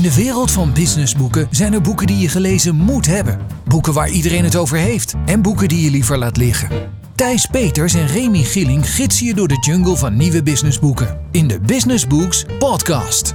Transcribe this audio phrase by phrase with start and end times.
[0.00, 3.38] In de wereld van businessboeken zijn er boeken die je gelezen moet hebben.
[3.64, 5.14] Boeken waar iedereen het over heeft.
[5.26, 6.68] En boeken die je liever laat liggen.
[7.14, 11.20] Thijs Peters en Remy Gilling gidsen je door de jungle van nieuwe businessboeken.
[11.30, 13.34] In de Business Books podcast.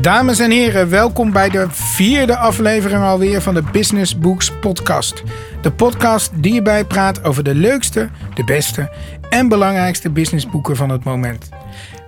[0.00, 5.22] Dames en heren, welkom bij de vierde aflevering alweer van de Business Books podcast.
[5.62, 8.92] De podcast die je bijpraat over de leukste, de beste
[9.30, 11.48] en belangrijkste businessboeken van het moment.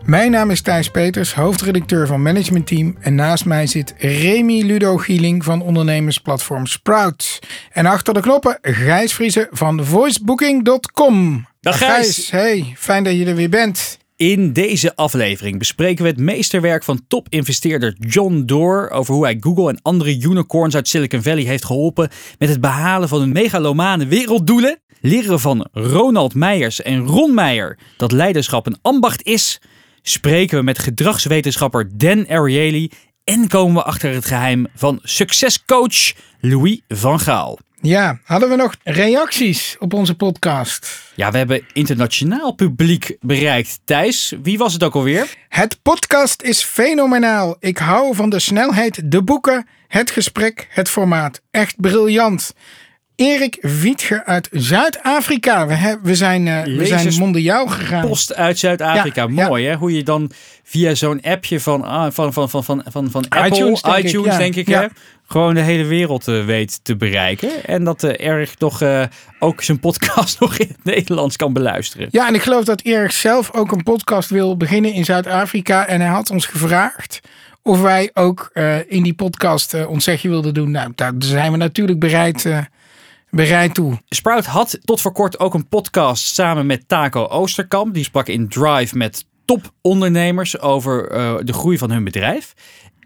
[0.06, 2.96] Mijn naam is Thijs Peters, hoofdredacteur van Management Team.
[3.00, 7.38] En naast mij zit Remy Ludo Gieling van ondernemersplatform Sprout.
[7.72, 11.46] En achter de knoppen Gijs Vriezen van voicebooking.com.
[11.60, 12.30] Dag Gijs.
[12.30, 13.98] Hey, fijn dat je er weer bent.
[14.16, 19.68] In deze aflevering bespreken we het meesterwerk van topinvesteerder John Doerr over hoe hij Google
[19.68, 24.78] en andere unicorns uit Silicon Valley heeft geholpen met het behalen van hun megalomane werelddoelen.
[25.00, 29.60] Leren van Ronald Meijers en Ron Meijer dat leiderschap een ambacht is
[30.06, 32.90] spreken we met gedragswetenschapper Dan Ariely
[33.24, 37.58] en komen we achter het geheim van succescoach Louis van Gaal.
[37.80, 41.02] Ja, hadden we nog reacties op onze podcast?
[41.14, 43.80] Ja, we hebben internationaal publiek bereikt.
[43.84, 45.34] Thijs, wie was het ook alweer?
[45.48, 47.56] Het podcast is fenomenaal.
[47.58, 51.40] Ik hou van de snelheid, de boeken, het gesprek, het formaat.
[51.50, 52.54] Echt briljant.
[53.16, 55.66] Erik Wietger uit Zuid-Afrika.
[55.66, 58.06] We, we, zijn, uh, we zijn mondiaal gegaan.
[58.06, 59.26] Post uit Zuid-Afrika.
[59.26, 59.74] Mooi hè?
[59.74, 60.30] Hoe je dan
[60.62, 64.32] via zo'n appje van, uh, van, van, van, van, van, van Apple, iTunes, denk iTunes,
[64.32, 64.86] ik, denk ik hè?
[65.26, 67.64] gewoon de hele wereld uh, weet te bereiken.
[67.64, 68.82] En dat uh, Erik toch
[69.38, 72.08] ook zijn podcast nog in het Nederlands kan beluisteren.
[72.10, 75.86] Ja, en ik geloof dat Erik zelf ook een podcast wil beginnen in Zuid-Afrika.
[75.86, 77.20] En hij had ons gevraagd
[77.62, 78.50] of wij ook
[78.88, 80.70] in die podcast ons zegje wilden doen.
[80.70, 82.46] Nou, daar zijn we natuurlijk bereid
[83.34, 84.02] bereid toe.
[84.08, 87.94] Sprout had tot voor kort ook een podcast samen met Taco Oosterkamp.
[87.94, 92.54] Die sprak in Drive met topondernemers over uh, de groei van hun bedrijf.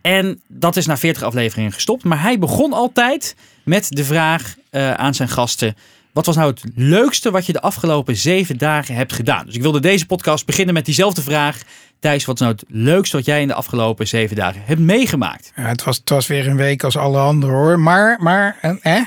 [0.03, 2.05] En dat is na 40 afleveringen gestopt.
[2.05, 5.77] Maar hij begon altijd met de vraag uh, aan zijn gasten.
[6.13, 9.47] Wat was nou het leukste wat je de afgelopen zeven dagen hebt gedaan?
[9.47, 11.63] Dus ik wilde deze podcast beginnen met diezelfde vraag.
[12.01, 15.53] Thijs, wat is nou het leukste wat jij in de afgelopen zeven dagen hebt meegemaakt?
[15.57, 17.81] Ja, het, was, het was weer een week als alle anderen hoor.
[17.81, 19.01] Maar, maar, eh,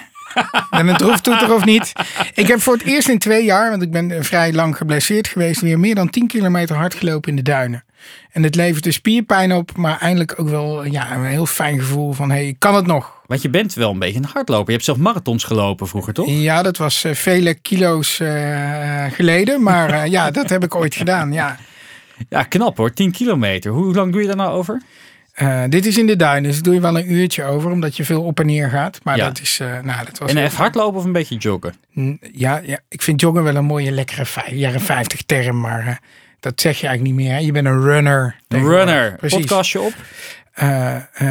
[0.69, 1.91] ben een droeftoeter of niet?
[2.33, 5.61] Ik heb voor het eerst in twee jaar, want ik ben vrij lang geblesseerd geweest,
[5.61, 7.83] weer meer dan 10 kilometer hard gelopen in de duinen.
[8.31, 12.11] En het levert de spierpijn op, maar eindelijk ook wel ja, een heel fijn gevoel
[12.11, 13.21] van, hey, kan het nog?
[13.25, 14.65] Want je bent wel een beetje een hardloper.
[14.65, 16.29] Je hebt zelf marathons gelopen vroeger, toch?
[16.29, 20.95] Ja, dat was uh, vele kilo's uh, geleden, maar uh, ja, dat heb ik ooit
[20.95, 21.57] gedaan, ja.
[22.29, 23.71] Ja, knap hoor, 10 kilometer.
[23.71, 24.81] Hoe lang doe je daar nou over?
[25.39, 28.05] Uh, dit is in de duinen, dus doe je wel een uurtje over, omdat je
[28.05, 28.99] veel op en neer gaat.
[29.03, 29.25] Maar ja.
[29.25, 30.29] dat is, uh, nou, dat was.
[30.29, 31.73] En echt hardlopen of een beetje joggen?
[32.33, 35.95] Ja, ja, ik vind joggen wel een mooie, lekkere jaren 50 term, maar uh,
[36.39, 37.35] dat zeg je eigenlijk niet meer.
[37.35, 37.41] Hè?
[37.41, 38.35] Je bent een runner.
[38.47, 39.15] Een runner.
[39.15, 39.37] Precies.
[39.37, 39.93] Podcastje op?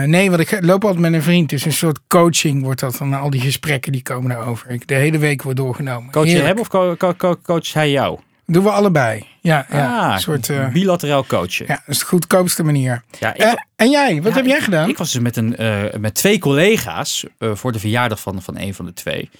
[0.05, 1.50] nee, want ik loop altijd met een vriend.
[1.50, 4.71] Dus een soort coaching wordt dat van al die gesprekken die komen daarover.
[4.71, 6.10] Ik, de hele week wordt doorgenomen.
[6.10, 8.19] Coach je hem of co co co coach hij jou?
[8.50, 9.27] Doen we allebei.
[9.41, 11.66] Ja, ja ah, een soort uh, bilateraal coachen.
[11.69, 13.03] Ja, dat is de goedkoopste manier.
[13.19, 14.88] Ja, ik, uh, en jij, wat ja, heb jij gedaan?
[14.88, 18.75] Ik was dus met, een, uh, met twee collega's voor de verjaardag van, van een
[18.75, 19.31] van de twee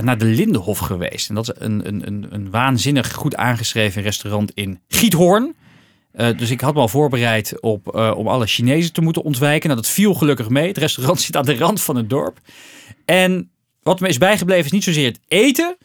[0.00, 1.28] naar de Lindenhof geweest.
[1.28, 5.54] En dat is een, een, een, een waanzinnig goed aangeschreven restaurant in Giethoorn.
[6.12, 9.68] dus ik had me al voorbereid op, om alle Chinezen te moeten ontwijken.
[9.68, 10.68] Nou, dat viel gelukkig mee.
[10.68, 12.38] Het restaurant zit aan de rand van het dorp.
[13.04, 13.50] En
[13.82, 15.76] wat me is bijgebleven is niet zozeer het eten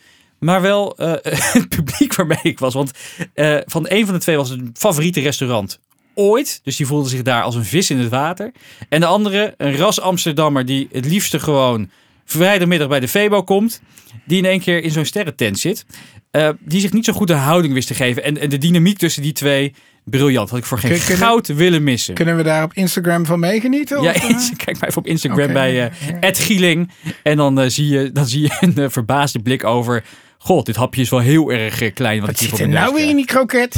[0.43, 1.13] maar wel uh,
[1.53, 2.73] het publiek waarmee ik was.
[2.73, 2.91] Want
[3.35, 5.79] uh, van een van de twee was het favoriete restaurant
[6.13, 6.59] ooit.
[6.63, 8.51] Dus die voelde zich daar als een vis in het water.
[8.89, 11.89] En de andere, een ras Amsterdammer die het liefste gewoon
[12.25, 13.81] vrijdagmiddag bij de Febo komt.
[14.25, 15.85] Die in één keer in zo'n sterrentent zit.
[16.31, 18.23] Uh, die zich niet zo goed de houding wist te geven.
[18.23, 19.73] En, en de dynamiek tussen die twee,
[20.03, 20.49] briljant.
[20.49, 22.13] Had ik voor geen kunnen, goud willen missen.
[22.13, 24.01] Kunnen we daar op Instagram van meegenieten?
[24.01, 24.11] Ja,
[24.65, 25.53] kijk maar even op Instagram okay.
[25.53, 26.91] bij uh, Gieling.
[27.23, 30.03] En dan, zie je, dan zie je een verbaasde blik over
[30.43, 32.19] God, dit hapje is wel heel erg eh, klein.
[32.19, 33.75] Wat, wat zit er nou weer in die kroket?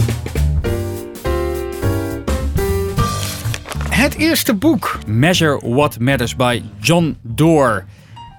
[3.89, 4.99] Het eerste boek.
[5.07, 7.85] Measure What Matters by John Doerr.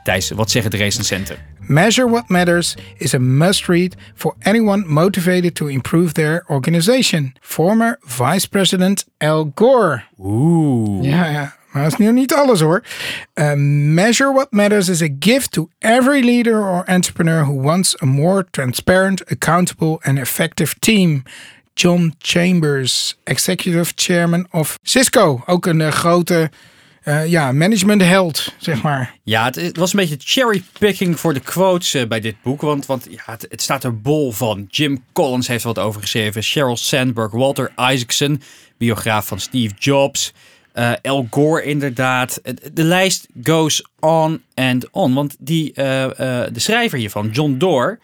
[0.04, 1.36] Thijs, wat zeggen de recensenten?
[1.58, 7.34] Measure What Matters is a must read for anyone motivated to improve their organization.
[7.40, 10.02] Former Vice President Al Gore.
[10.18, 11.04] Oeh.
[11.10, 11.54] Ja, ja.
[11.76, 12.82] Maar dat is nu niet alles hoor.
[13.34, 13.52] Uh,
[13.92, 18.46] measure What Matters is a gift to every leader or entrepreneur who wants a more
[18.50, 21.22] transparent, accountable and effective team.
[21.74, 25.42] John Chambers, Executive Chairman of Cisco.
[25.46, 26.50] Ook een uh, grote
[27.04, 29.14] uh, ja, managementheld, zeg maar.
[29.22, 32.60] Ja, het, was een beetje cherrypicking voor de quotes bij dit boek.
[32.60, 34.66] Want, want ja, het, het, staat er bol van.
[34.68, 36.42] Jim Collins heeft er wat over geschreven.
[36.42, 38.42] Sheryl Sandberg, Walter Isaacson,
[38.76, 40.32] biograaf van Steve Jobs.
[40.78, 42.40] Uh, El Gore inderdaad.
[42.72, 45.14] De lijst goes on and on.
[45.14, 47.98] Want die, de schrijver hiervan, John Doerr,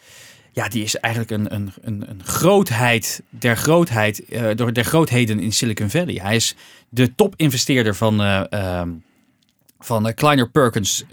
[0.53, 4.25] ja, die is eigenlijk een, een, een, een grootheid der grootheid,
[4.55, 6.19] door der grootheden in Silicon Valley.
[6.23, 6.55] Hij is
[6.89, 8.89] de topinvesteerder van, ehm,
[9.79, 11.05] van Kleiner Perkins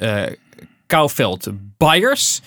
[0.89, 2.41] Kouwveld Buyers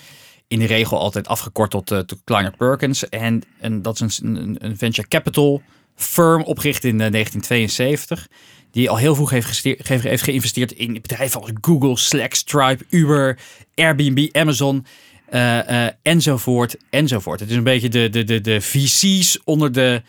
[0.47, 3.09] in de regel altijd afgekort tot, uh, Kleiner Perkins.
[3.09, 5.61] En, en dat is een, een, venture capital
[5.95, 8.27] firm opgericht in 1972.
[8.73, 13.39] Eh, die al heel vroeg heeft, geïnvesteerd in bedrijven als Google, Slack, Stripe, Uber,
[13.75, 14.85] Airbnb, Amazon.
[15.31, 17.39] Uh, enzovoort, enzovoort.
[17.39, 20.01] Het is een beetje de, de, de, de VC's onder de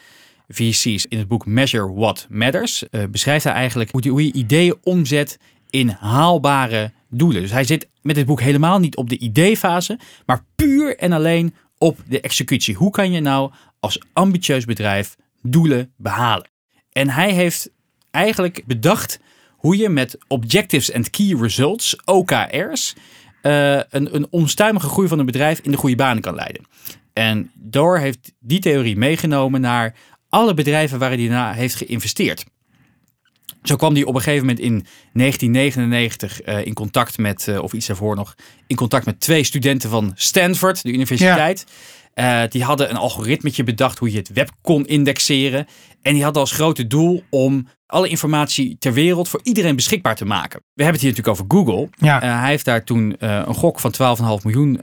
[0.49, 1.07] VC's.
[1.09, 5.39] In het boek Measure What Matters beschrijft hij eigenlijk hoe, die, je ideeën omzet
[5.71, 7.43] in haalbare doelen.
[7.43, 11.55] Dus hij zit met dit boek helemaal niet op de ideefase, maar puur en alleen
[11.79, 12.75] op de executie.
[12.75, 16.49] Hoe kan je nou als ambitieus bedrijf doelen behalen?
[16.93, 17.71] En hij heeft
[18.15, 19.21] eigenlijk bedacht
[19.51, 22.95] hoe je met Objectives and Key Results, OKR's,
[23.43, 26.63] uh, een, een onstuimige groei van een bedrijf in de goede banen kan leiden.
[27.13, 29.95] En Door heeft die theorie meegenomen naar
[30.29, 32.45] alle bedrijven waarin hij na heeft geïnvesteerd.
[33.63, 37.73] Zo kwam hij op een gegeven moment in 1999 uh, in contact met, uh, of
[37.73, 38.35] iets daarvoor nog,
[38.67, 41.65] in contact met twee studenten van Stanford, de universiteit.
[42.15, 42.43] Ja.
[42.45, 45.67] Uh, die hadden een algoritmetje bedacht hoe je het web kon indexeren.
[46.03, 50.25] En die hadden als grote doel om alle informatie ter wereld voor iedereen beschikbaar te
[50.25, 50.61] maken.
[50.75, 51.89] We hebben het hier natuurlijk over Google.
[51.97, 52.21] Ja.
[52.41, 53.93] hij heeft daar toen een gok van
[54.39, 54.81] 12,5 miljoen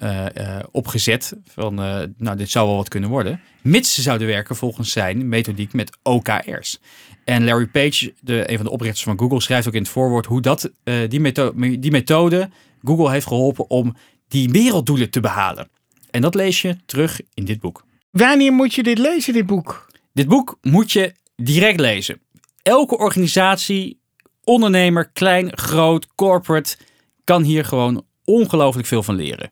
[0.72, 1.34] opgezet.
[1.46, 1.76] Van,
[2.18, 3.42] nou, dit zou wel wat kunnen worden.
[3.62, 6.80] Mits ze zouden werken volgens zijn methodiek met OKR's.
[7.26, 10.26] En Larry Page, de, een van de oprichters van Google, schrijft ook in het voorwoord
[10.26, 10.72] hoe dat,
[11.08, 12.50] die, methode, die methode
[12.84, 13.96] Google heeft geholpen om
[14.28, 15.70] die werelddoelen te behalen.
[16.12, 17.86] En dat lees je terug in dit boek.
[18.12, 19.88] Wanneer moet je dit lezen, dit boek?
[20.14, 22.20] Dit boek moet je direct lezen.
[22.64, 24.00] Elke organisatie,
[24.44, 26.78] ondernemer, klein, groot, corporate,
[27.24, 29.52] kan hier gewoon ongelooflijk veel van leren.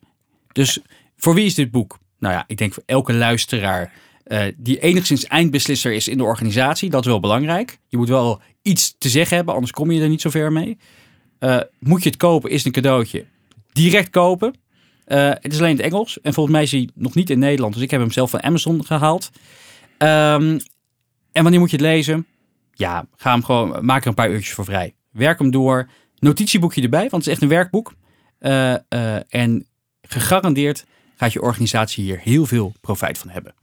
[0.51, 0.79] Dus
[1.17, 1.99] voor wie is dit boek?
[2.19, 3.93] Nou ja, ik denk voor elke luisteraar
[4.27, 6.89] uh, die enigszins eindbeslisser is in de organisatie.
[6.89, 7.79] Dat is wel belangrijk.
[7.87, 10.77] Je moet wel iets te zeggen hebben, anders kom je er niet zo ver mee.
[11.39, 13.25] Uh, moet je het kopen, is een cadeautje.
[13.71, 14.53] Direct kopen.
[15.07, 16.21] Uh, het is alleen het Engels.
[16.21, 17.73] En volgens mij is hij nog niet in Nederland.
[17.73, 19.29] Dus ik heb hem zelf van Amazon gehaald.
[19.97, 20.59] Um,
[21.31, 22.25] en wanneer moet je het lezen?
[22.79, 24.93] Ja, ga hem gewoon, maak er een paar uurtjes voor vrij.
[25.11, 25.89] Werk hem door.
[26.19, 27.93] Notitieboekje erbij, want het is echt een werkboek.
[28.39, 29.67] Uh, en
[30.01, 30.85] gegarandeerd
[31.15, 33.53] gaat je organisatie hier heel veel profijt van hebben.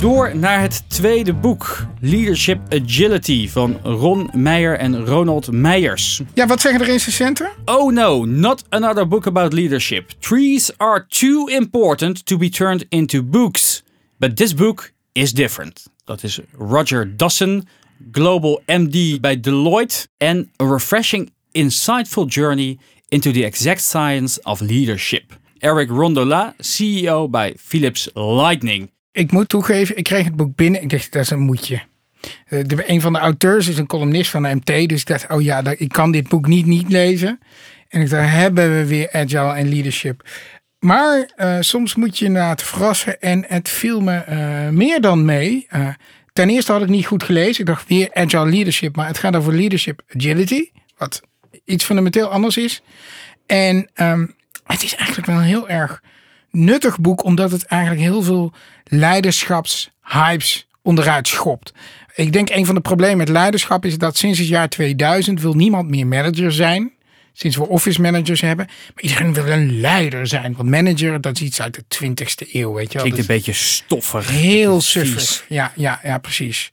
[0.00, 6.22] Door naar het tweede boek, Leadership Agility, van Ron Meijer en Ronald Meijers.
[6.34, 7.50] Ja, wat zeggen de recensenten?
[7.64, 10.10] Oh no, not another book about leadership.
[10.18, 13.82] Trees are too important to be turned into books.
[14.16, 15.86] But this book is different.
[16.04, 17.68] Dat is Roger Dawson,
[18.10, 20.06] Global MD bij Deloitte.
[20.16, 22.78] En a refreshing, insightful journey
[23.08, 25.40] into the exact science of leadership.
[25.58, 30.82] Eric Rondola, CEO bij Philips Lightning ik moet toegeven, ik kreeg het boek binnen.
[30.82, 31.82] Ik dacht, dat is een moedje.
[32.48, 34.88] Uh, de, een van de auteurs is een columnist van de MT.
[34.88, 37.38] Dus ik dacht, oh ja, ik kan dit boek niet niet lezen.
[37.88, 40.28] En ik dacht, hebben we weer agile en leadership.
[40.82, 43.20] Maar uh, soms moet je inderdaad verrassen.
[43.20, 45.66] En het viel me uh, meer dan mee.
[46.32, 47.60] ten eerste had ik niet goed gelezen.
[47.60, 48.96] Ik dacht weer agile leadership.
[48.96, 50.70] Maar het gaat over leadership agility.
[50.96, 51.22] Wat
[51.64, 52.82] iets fundamenteel anders is.
[53.46, 54.34] En um,
[54.64, 56.02] het is eigenlijk wel heel erg
[56.50, 57.24] nuttig boek.
[57.24, 58.52] Omdat het eigenlijk heel veel
[58.84, 61.72] leiderschapshypes onderuit schopt.
[62.14, 65.54] Ik denk een van de problemen met leiderschap is dat sinds het jaar 2000 wil
[65.54, 66.92] niemand meer manager zijn.
[67.32, 68.66] Sinds we office managers hebben.
[68.66, 70.54] Maar iedereen wil een leider zijn.
[70.56, 72.72] Want manager, dat is iets uit de 20ste eeuw.
[72.72, 73.02] Weet je wel.
[73.02, 74.28] Klinkt een beetje stoffig.
[74.28, 75.44] Heel suffig.
[75.48, 76.70] Ja, ja, ja, precies.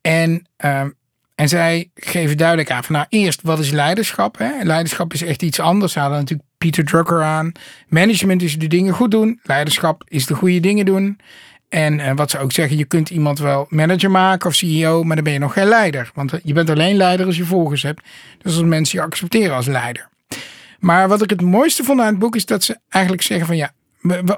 [0.00, 0.94] En, um,
[1.34, 4.38] en zij geven duidelijk aan van nou eerst wat is leiderschap.
[4.38, 4.62] Hè?
[4.62, 5.92] Leiderschap is echt iets anders.
[5.92, 7.52] Ze hadden natuurlijk Peter Drucker aan.
[7.88, 9.40] Management is de dingen goed doen.
[9.42, 11.18] Leiderschap is de goede dingen doen.
[11.70, 15.14] En uh, wat ze ook zeggen, je kunt iemand wel manager maken of CEO, maar
[15.14, 16.10] dan ben je nog geen leider.
[16.14, 18.02] Want je bent alleen leider als je volgers hebt.
[18.42, 20.08] Dus als mensen je accepteren als leider.
[20.78, 23.56] Maar wat ik het mooiste vond aan het boek is dat ze eigenlijk zeggen van
[23.56, 23.72] ja,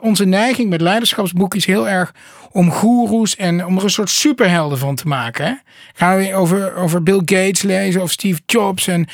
[0.01, 2.15] onze neiging met leiderschapsboeken is heel erg
[2.51, 5.45] om goeroes en om er een soort superhelden van te maken.
[5.45, 5.53] Hè?
[5.95, 9.09] Gaan we over, over Bill Gates lezen of Steve Jobs en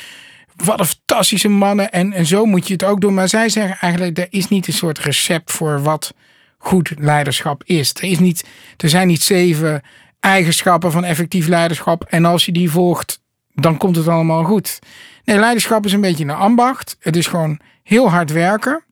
[0.55, 1.91] wat een fantastische mannen.
[1.91, 3.13] En, en zo moet je het ook doen.
[3.13, 6.13] Maar zij zeggen eigenlijk, er is niet een soort recept voor wat
[6.61, 7.89] goed leiderschap is.
[7.93, 8.45] Er, is niet,
[8.77, 9.81] er zijn niet zeven
[10.19, 12.03] eigenschappen van effectief leiderschap.
[12.03, 13.21] En als je die volgt,
[13.53, 14.79] dan komt het allemaal goed.
[15.23, 16.95] Nee, leiderschap is een beetje een ambacht.
[16.99, 18.83] Het is gewoon heel hard werken.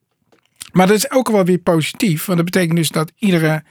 [0.71, 2.25] Maar dat is ook wel weer positief.
[2.25, 3.63] Want dat betekent dus dat iedere,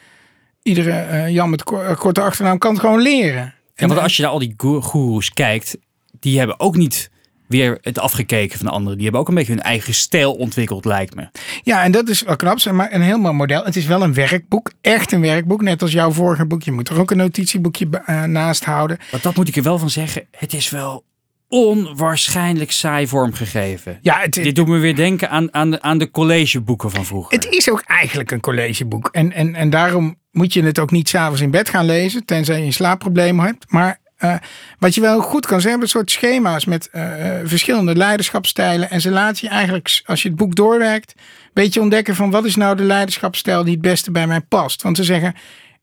[0.62, 1.62] iedere uh, Jan met
[1.98, 3.54] korte achternaam kan het gewoon leren.
[3.74, 5.76] En want als je naar al die goe- goeroes kijkt,
[6.20, 7.10] die hebben ook niet
[7.48, 8.94] weer het afgekeken van de anderen.
[8.94, 11.28] Die hebben ook een beetje hun eigen stijl ontwikkeld, lijkt me.
[11.62, 12.54] Ja, en dat is wel knap.
[12.72, 13.64] Maar een heel mooi model.
[13.64, 14.72] Het is wel een werkboek.
[14.80, 15.62] Echt een werkboek.
[15.62, 16.62] Net als jouw vorige boek.
[16.62, 18.98] Je moet er ook een notitieboekje eh, naast houden.
[19.10, 20.26] Want dat moet ik er wel van zeggen.
[20.30, 21.04] Het is wel
[21.48, 23.98] onwaarschijnlijk saai vormgegeven.
[24.02, 27.34] Ja, het, Dit doet me weer denken aan, aan, de, aan de collegeboeken van vroeger.
[27.34, 29.08] het is ook eigenlijk een collegeboek.
[29.12, 32.24] En, en, en daarom moet je het ook niet s'avonds in bed gaan lezen.
[32.24, 33.70] Tenzij je een slaapprobleem hebt.
[33.70, 34.34] Maar eh,
[34.78, 38.90] wat je wel goed kan zeggen, een soort schema's met eh, eh, verschillende leiderschapsstijlen.
[38.90, 42.44] En ze laten je eigenlijk, als je het boek doorwerkt, een beetje ontdekken van wat
[42.44, 44.82] is nou de leiderschapsstijl die het beste bij mij past.
[44.82, 45.34] Want ze zeggen,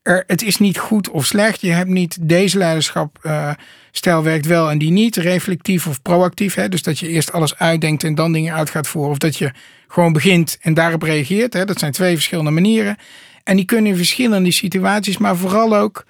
[0.01, 1.61] er, het is niet goed of slecht.
[1.61, 5.15] Je hebt niet deze leiderschapsstijl werkt wel en die niet.
[5.15, 6.53] Reflectief of proactief.
[6.53, 6.69] Hè?
[6.69, 9.11] Dus dat je eerst alles uitdenkt en dan dingen uit gaat voeren.
[9.11, 9.51] Of dat je
[9.87, 11.53] gewoon begint en daarop reageert.
[11.53, 11.65] Hè?
[11.65, 12.97] Dat zijn twee verschillende manieren.
[13.43, 16.05] En die kunnen in verschillende situaties, maar vooral ook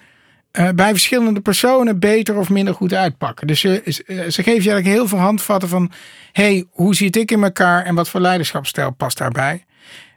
[0.54, 3.46] eh, bij verschillende personen beter of minder goed uitpakken.
[3.46, 5.90] Dus ze, ze ze geven je eigenlijk heel veel handvatten van:
[6.32, 9.64] hey, hoe zit ik in elkaar en wat voor leiderschapsstijl past daarbij?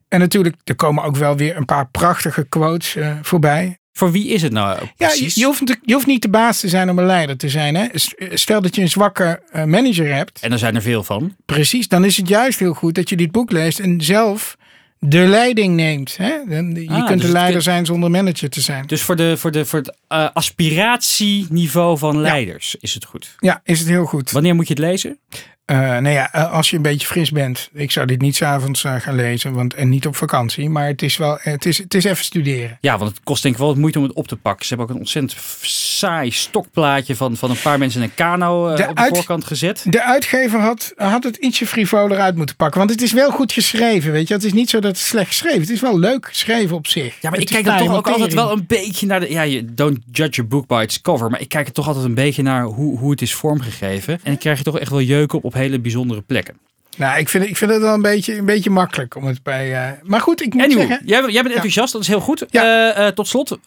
[0.07, 3.77] En natuurlijk, er komen ook wel weer een paar prachtige quotes eh, voorbij.
[3.93, 5.43] Voor wie is het nou Ja, je, precies?
[5.43, 7.75] hoeft, je hoeft niet de baas te zijn om een leider te zijn.
[7.75, 7.87] Hè?
[8.33, 11.35] Stel dat je een zwakke eh, manager hebt, En er zijn er veel van.
[11.45, 14.57] precies, dan is het juist heel goed dat je dit boek leest en zelf
[14.99, 16.17] de leiding neemt.
[16.17, 16.27] Hè?
[16.27, 18.85] Je Ah, kunt dus een het leider zijn zonder manager te zijn.
[18.87, 23.35] Dus voor, de, voor, de, voor het eh, aspiratieniveau van leiders is het goed.
[23.39, 24.31] Ja, is het heel goed.
[24.31, 25.19] Wanneer moet je het lezen?
[25.67, 27.69] Eh, nou ja, eh, als je een beetje fris bent.
[27.73, 30.69] Ik zou dit niet s'avonds avonds gaan lezen, want, en niet op vakantie.
[30.69, 32.77] Maar het is wel, het is, het is even studeren.
[32.81, 34.65] Ja, want het kost denk ik wel wat moeite om het op te pakken.
[34.65, 38.67] Ze hebben ook een ontzettend saai stokplaatje van, van een paar mensen in een kano
[38.69, 39.85] eh, De op de uit- voorkant gezet.
[39.89, 42.77] De uitgever had, had het ietsje frivoler uit moeten pakken.
[42.79, 44.33] Want het is wel goed geschreven, weet je.
[44.33, 47.13] Het is niet zo dat het slecht geschreven Het is wel leuk geschreven op zich.
[47.21, 49.29] Ja, maar Het ik kijk dan toch ook altijd wel een beetje naar de...
[49.29, 51.29] Ja, je don't judge a book by its cover.
[51.29, 54.19] Maar ik kijk er toch altijd een beetje naar hoe, hoe het is vormgegeven.
[54.23, 56.57] En ik krijg je toch echt wel jeuk op op hele bijzondere plekken.
[56.97, 59.73] Nou, ik vind, ik vind het wel een beetje, een beetje makkelijk om het bij...
[59.73, 61.07] eh, maar goed, ik moet Anyway, zeggen...
[61.07, 62.45] jij, jij bent enthousiast, dat is heel goed.
[62.49, 62.93] Ja.
[62.93, 63.59] Eh, eh, tot slot,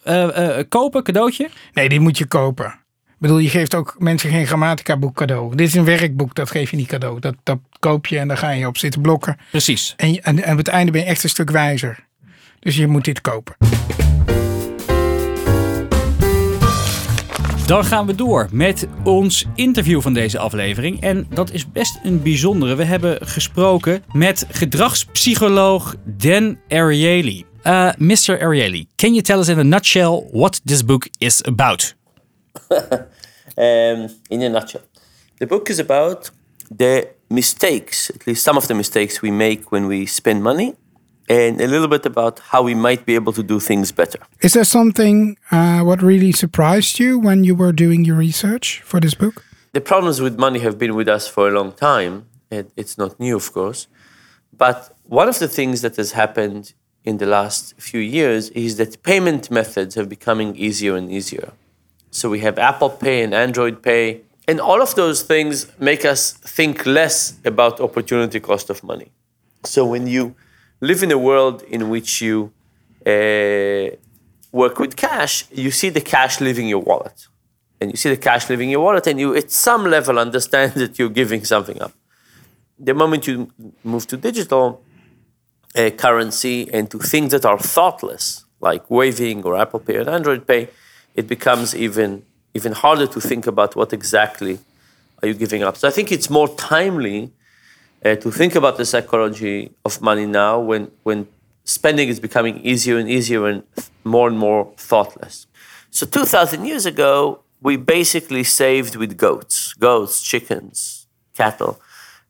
[0.69, 1.49] kopen, cadeautje.
[1.73, 2.65] Nee, die moet je kopen.
[3.07, 5.55] Ik bedoel, je geeft ook mensen geen grammatica boek cadeau.
[5.55, 7.19] Dit is een werkboek, dat geef je niet cadeau.
[7.19, 9.37] Dat, dat koop je en daar ga je op zitten blokken.
[9.51, 9.93] Precies.
[9.97, 12.07] En, en, en op het einde ben je echt een stuk wijzer.
[12.59, 13.55] Dus je moet dit kopen.
[17.65, 21.01] Dan gaan we door met ons interview van deze aflevering.
[21.01, 22.75] En dat is best een bijzondere.
[22.75, 27.45] We hebben gesproken met gedragspsycholoog Dan Ariely.
[27.63, 28.41] Uh, Mr.
[28.41, 31.95] Ariely, can you tell us in a nutshell what this book is about?
[32.69, 34.81] um, in a nutshell.
[35.37, 36.31] The book is about
[36.77, 40.73] the mistakes, at least some of the mistakes we make when we spend money,
[41.31, 44.19] and a little bit about how we might be able to do things better.
[44.41, 48.99] Is there something uh, what really surprised you when you were doing your research for
[48.99, 49.45] this book?
[49.71, 52.25] The problems with money have been with us for a long time.
[52.49, 53.87] and It's not new, of course.
[54.65, 56.73] But one of the things that has happened
[57.05, 61.53] in the last few years is that payment methods have becoming easier and easier.
[62.11, 66.33] So we have Apple Pay and Android Pay, and all of those things make us
[66.57, 69.09] think less about opportunity cost of money.
[69.63, 70.35] So when you
[70.81, 72.51] live in a world in which you
[73.05, 73.95] uh,
[74.51, 77.27] work with cash, you see the cash leaving your wallet
[77.81, 80.99] and you see the cash leaving your wallet, and you, at some level, understand that
[80.99, 81.91] you're giving something up.
[82.79, 83.51] The moment you
[83.83, 84.83] move to digital
[85.75, 90.45] uh, currency and to things that are thoughtless, like Waving or Apple Pay or Android
[90.47, 90.69] Pay,
[91.15, 92.23] it becomes even
[92.53, 94.59] even harder to think about what exactly
[95.21, 95.77] are you giving up.
[95.77, 97.31] So I think it's more timely
[98.03, 101.27] uh, to think about the psychology of money now when when
[101.63, 103.63] spending is becoming easier and easier and
[104.03, 105.47] more and more thoughtless.
[105.91, 111.79] So 2,000 years ago, we basically saved with goats, goats, chickens, cattle.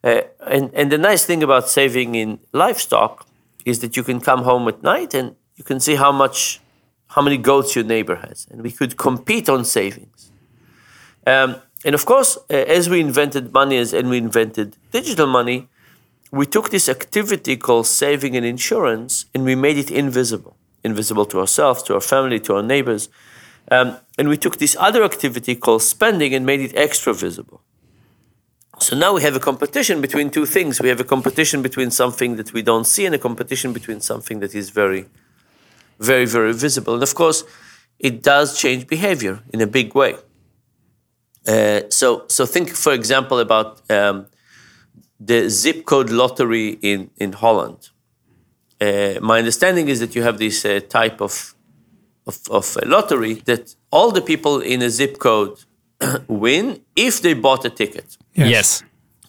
[0.04, 3.28] Uh, and, and the nice thing about saving in livestock
[3.66, 6.60] is that you can come home at night and you can see how much,
[7.08, 8.48] how many goats your neighbor has.
[8.50, 10.32] And we could compete on savings.
[11.26, 15.68] Um, and of course, uh, as we invented money as, and we invented digital money,
[16.32, 21.40] we took this activity called saving and insurance and we made it invisible invisible to
[21.40, 23.10] ourselves, to our family, to our neighbors.
[23.70, 27.62] Um, and we took this other activity called spending and made it extra visible.
[28.80, 30.82] So now we have a competition between two things.
[30.82, 34.40] We have a competition between something that we don't see and a competition between something
[34.40, 35.06] that is very,
[36.00, 36.96] very, very visible.
[36.96, 37.44] And of course,
[38.00, 40.16] it does change behavior in a big way.
[41.48, 44.28] Uh, so, so think, for example, about um,
[45.20, 47.90] the zip code lottery in, in Holland.
[48.80, 51.56] Uh, my understanding is that you have this uh, type of
[52.28, 55.58] of, of a lottery that all the people in a zip code
[56.28, 58.18] win if they bought a ticket.
[58.34, 58.84] Yes.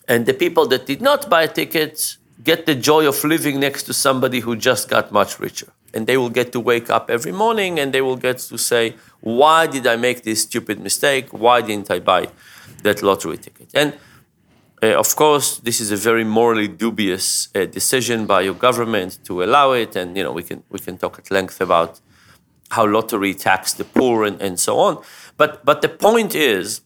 [0.08, 3.84] And the people that did not buy a ticket get the joy of living next
[3.84, 5.72] to somebody who just got much richer.
[5.94, 8.96] And they will get to wake up every morning and they will get to say,
[9.20, 11.32] Why did I make this stupid mistake?
[11.32, 12.28] Why didn't I buy
[12.82, 13.68] that lottery ticket?
[13.74, 13.94] And
[14.82, 19.42] uh, of course, this is a very morally dubious uh, decision by your government to
[19.42, 19.94] allow it.
[19.94, 22.00] And you know, we can, we can talk at length about
[22.70, 25.02] how lottery tax the poor and, and so on.
[25.36, 26.80] But, but the point is,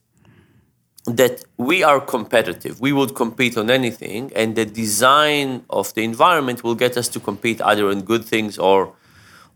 [1.06, 2.80] that we are competitive.
[2.80, 7.20] We would compete on anything, and the design of the environment will get us to
[7.20, 8.92] compete either on good things or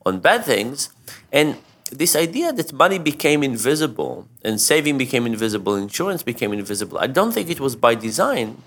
[0.07, 0.90] on bad things.
[1.33, 1.57] And
[1.90, 7.33] this idea that money became invisible and saving became invisible, insurance became invisible, I don't
[7.33, 8.62] think it was by design,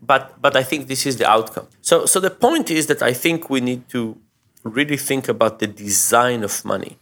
[0.00, 1.66] but, but I think this is the outcome.
[1.80, 4.16] So, so the point is that I think we need to
[4.62, 6.98] really think about the design of money.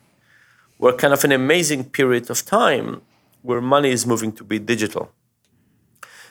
[0.78, 3.02] We're kind of an amazing period of time
[3.42, 5.12] where money is moving to be digital.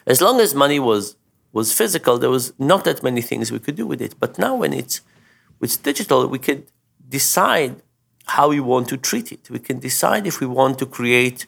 [0.06, 1.16] As long as money was
[1.52, 4.16] was physical, there was not that many things we could do with it.
[4.20, 5.02] But now when it's
[5.60, 6.72] with digital, we could
[7.08, 7.82] decide
[8.28, 9.50] how we want to treat it.
[9.50, 11.48] We can decide if we want to create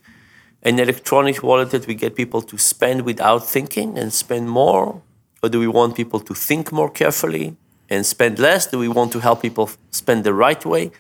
[0.63, 5.01] an electronic wallet that we get people to spend without thinking and spend more,
[5.41, 7.56] or do we want people to think more carefully
[7.89, 8.68] and spend less?
[8.68, 10.91] Do we want to help people spend the right way?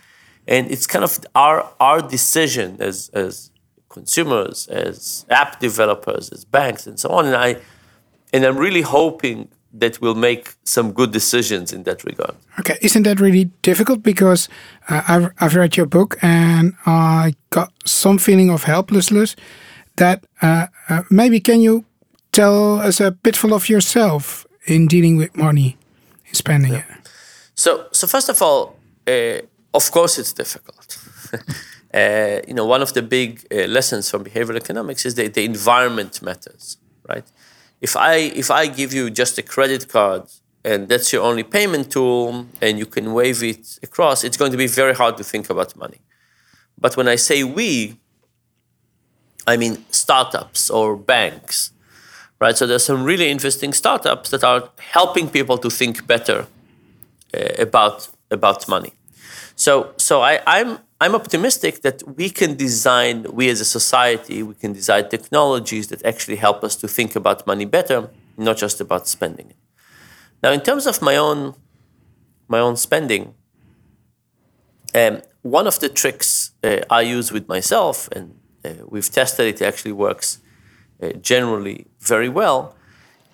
[0.47, 3.50] And it's kind of our our decision as as
[3.91, 7.25] consumers, as app developers, as banks, and so on.
[7.25, 7.57] And I,
[8.33, 12.35] and I'm really hoping that we'll make some good decisions in that regard.
[12.59, 14.03] Okay, isn't that really difficult?
[14.03, 14.49] Because
[14.89, 19.35] uh, I've I've read your book and I got some feeling of helplessness.
[19.95, 21.85] That uh, uh, maybe can you
[22.31, 25.77] tell us a pitfall of yourself in dealing with money,
[26.27, 26.79] in spending yeah.
[26.79, 27.09] it?
[27.55, 28.75] So, so first of all,
[29.07, 29.41] uh,
[29.73, 30.97] of course, it's difficult.
[31.93, 35.43] Uh, you know, one of the big uh, lessons from behavioral economics is that the
[35.43, 36.77] environment matters,
[37.09, 37.25] right?
[37.81, 40.23] If I if I give you just a credit card
[40.63, 44.57] and that's your only payment tool and you can wave it across, it's going to
[44.57, 45.99] be very hard to think about money.
[46.79, 47.99] But when I say we,
[49.45, 51.71] I mean startups or banks,
[52.39, 52.55] right?
[52.55, 56.47] So there's some really interesting startups that are helping people to think better
[57.33, 58.93] uh, about about money.
[59.65, 64.55] So so I, I'm I'm optimistic that we can design, we as a society, we
[64.55, 69.07] can design technologies that actually help us to think about money better, not just about
[69.07, 69.55] spending it.
[70.41, 71.53] Now, in terms of my own,
[72.47, 73.35] my own spending,
[74.95, 79.61] um, one of the tricks uh, I use with myself, and uh, we've tested it,
[79.61, 80.39] it actually works
[81.03, 82.75] uh, generally very well,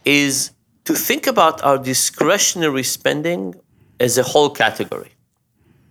[0.04, 0.52] is
[0.84, 3.56] to think about our discretionary spending
[3.98, 5.17] as a whole category.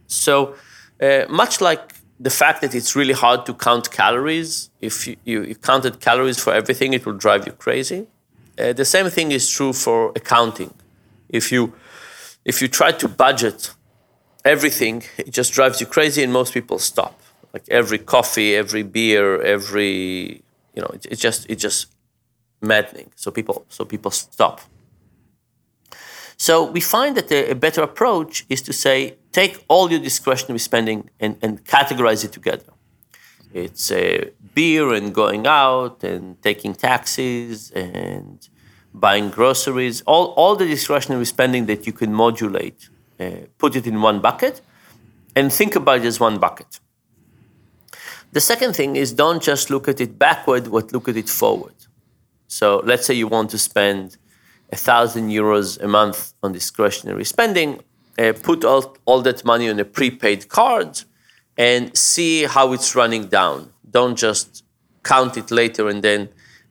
[0.06, 0.54] So,
[1.00, 5.42] uh, much like the fact that it's really hard to count calories, if you, you,
[5.42, 8.06] you counted calories for everything, it will drive you crazy.
[8.58, 10.72] Uh, the same thing is true for accounting.
[11.28, 11.74] If you
[12.44, 13.74] if you try to budget
[14.44, 17.20] everything, it just drives you crazy, and most people stop.
[17.52, 20.42] Like every coffee, every beer, every
[20.74, 21.88] you know, it's it just it just
[22.62, 23.10] maddening.
[23.16, 24.60] So people so people stop.
[26.38, 30.62] So we find that a, a better approach is to say, take all your discretionary
[30.70, 32.70] spending and, and categorize it together.
[33.52, 38.38] It's uh, beer and going out and taking taxis and
[38.94, 42.88] buying groceries, all, all the discretionary spending that you can modulate,
[43.20, 43.24] uh,
[43.58, 44.62] put it in one bucket
[45.36, 46.80] and think about it as one bucket.
[48.32, 51.78] The second thing is don't just look at it backward, but look at it forward.
[52.48, 54.16] So let's say you want to spend
[54.72, 57.82] a thousand euros a month on discretionary spending,
[58.18, 61.02] uh, put all, all that money on a prepaid card
[61.56, 63.72] and see how it's running down.
[63.90, 64.64] Don't just
[65.02, 66.28] count it later and then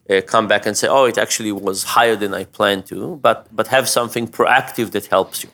[0.09, 3.47] uh, come back and say, oh, it actually was higher than I planned to, but,
[3.55, 5.49] but have something proactive that helps you.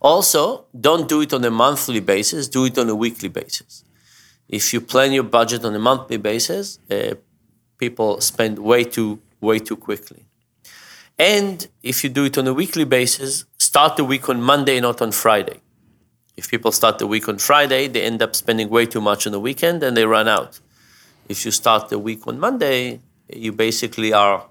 [0.00, 3.84] Also, don't do it on a monthly basis, do it on a weekly basis.
[4.48, 7.14] If you plan your budget on a monthly basis, uh,
[7.78, 10.24] people spend way too, way too quickly.
[11.18, 15.00] And if you do it on a weekly basis, start the week on Monday, not
[15.00, 15.60] on Friday.
[16.36, 19.32] If people start the week on Friday, they end up spending way too much on
[19.32, 20.58] the weekend and they run out.
[21.28, 22.98] If you start the week on Monday,
[23.32, 24.48] you basically are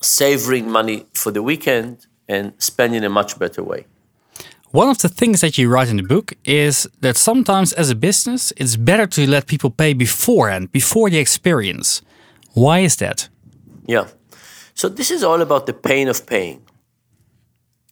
[0.00, 3.86] savoring money for the weekend and spending in a much better way.
[4.72, 7.94] One of the things that you write in the book is that sometimes as a
[7.94, 12.02] business, it's better to let people pay beforehand, before the experience.
[12.54, 13.28] Why is that?
[13.86, 14.08] Yeah.
[14.74, 16.63] So this is all about the pain of paying.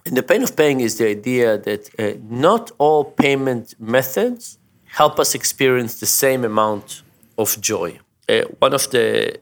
[0.07, 5.19] And the pain of paying is the idea that uh, not all payment methods help
[5.19, 7.03] us experience the same amount
[7.39, 7.99] of joy.
[8.29, 9.41] Uh, one of the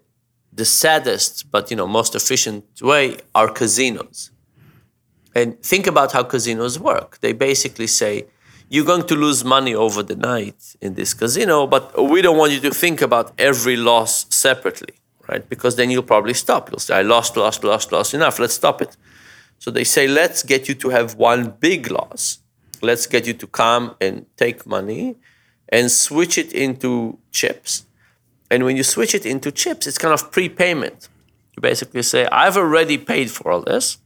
[0.53, 4.31] the saddest but you know most efficient way are casinos.
[5.35, 7.19] And think about how casinos work.
[7.21, 8.27] They basically say
[8.69, 12.53] you're going to lose money over the night in this casino, but we don't want
[12.53, 14.95] you to think about every loss separately,
[15.29, 15.49] right?
[15.49, 16.71] Because then you'll probably stop.
[16.71, 18.97] You'll say, I lost, lost, lost, lost, enough, let's stop it.
[19.61, 22.39] So they say, let's get you to have one big loss.
[22.81, 25.17] Let's get you to come and take money
[25.69, 27.85] and switch it into chips.
[28.51, 31.11] And when you switch it into chips, it's kind of prepayment.
[31.55, 33.99] You basically say, I've already paid for all this.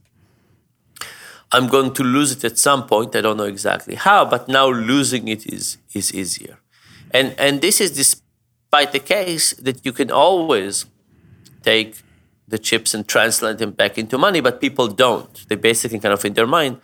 [1.53, 3.15] I'm going to lose it at some point.
[3.15, 6.57] I don't know exactly how, but now losing it is, is easier.
[7.11, 10.85] And, and this is despite the case that you can always
[11.63, 12.01] take
[12.47, 15.47] the chips and translate them back into money, but people don't.
[15.49, 16.79] They basically kind of in their mind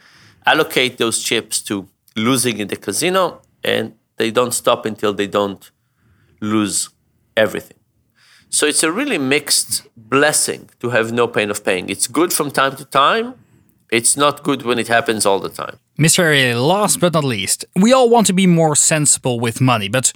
[0.46, 5.72] allocate those chips to losing in the casino and they don't stop until they don't
[6.40, 6.90] lose
[7.38, 7.78] everything.
[8.50, 11.90] So it's a really mixed blessing to have no pain of paying.
[11.90, 13.36] It's good from time to time.
[13.92, 15.78] It's not good when it happens all the time.
[15.98, 16.24] Mr.
[16.24, 20.12] Ariely, last but not least, we all want to be more sensible with money, but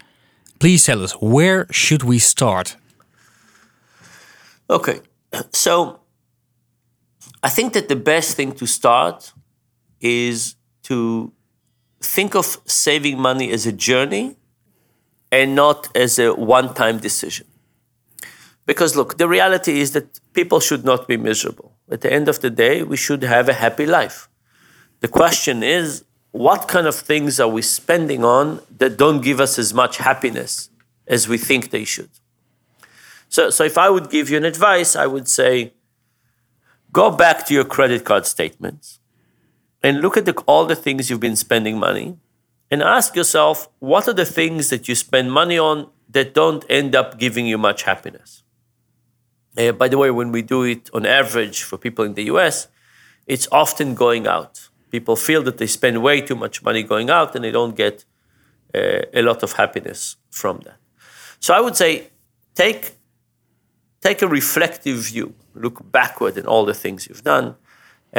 [0.59, 2.75] please tell us, where should we start?
[4.69, 4.99] Okay,
[5.51, 5.99] so
[7.43, 9.33] I think that the best thing to start
[9.99, 11.31] is to
[12.01, 14.35] think of saving money as a journey
[15.31, 17.47] and not as a one time decision.
[18.65, 21.73] Because look, the reality is that people should not be miserable.
[21.91, 24.27] At the end of the day, we should have a happy life.
[25.01, 29.59] The question is, what kind of things are we spending on that don't give us
[29.59, 30.69] as much happiness
[31.07, 32.09] as we think they should?
[33.29, 35.73] So, so if I would give you an advice, I would say
[36.91, 38.99] go back to your credit card statements
[39.83, 42.17] and look at the, all the things you've been spending money
[42.71, 46.95] and ask yourself what are the things that you spend money on that don't end
[46.95, 48.43] up giving you much happiness.
[49.57, 52.67] Uh, by the way, when we do it on average for people in the US,
[53.27, 54.69] it's often going out.
[54.91, 58.05] People feel that they spend way too much money going out and they don't get
[58.73, 60.77] uh, a lot of happiness from that.
[61.39, 62.09] So I would say
[62.53, 62.94] take,
[64.07, 67.47] take a reflective view, look backward in all the things you've done,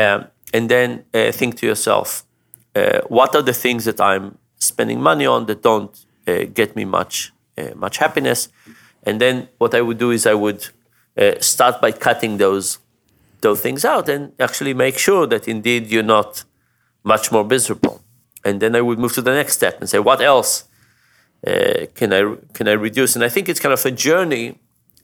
[0.02, 0.18] um,
[0.52, 2.08] and then uh, think to yourself,
[2.74, 4.26] uh, what are the things that I'm
[4.58, 5.94] spending money on that don't
[6.26, 8.48] uh, get me much, uh, much happiness?
[9.06, 10.60] And then what I would do is I would
[11.16, 12.78] uh, start by cutting those
[13.42, 16.44] those things out and actually make sure that indeed you're not
[17.04, 18.00] much more miserable.
[18.44, 20.64] And then I would move to the next step and say, what else
[21.46, 22.22] uh, can I
[22.56, 23.14] can I reduce?
[23.16, 24.58] And I think it's kind of a journey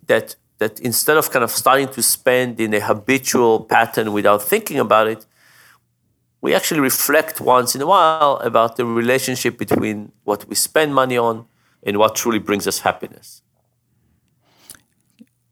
[0.06, 4.78] that that instead of kind of starting to spend in a habitual pattern without thinking
[4.86, 5.26] about it,
[6.44, 11.18] we actually reflect once in a while about the relationship between what we spend money
[11.28, 11.36] on
[11.86, 13.42] and what truly brings us happiness.